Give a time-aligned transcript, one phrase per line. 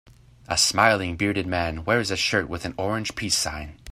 [0.47, 3.77] A smiling bearded man wears a shirt with an orange peace sign